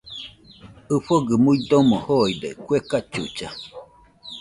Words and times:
ɨfɨgɨ 0.95 1.33
muidomo 1.43 1.95
joide 2.05 2.49
kue 2.65 2.77
cachucha 2.89 3.49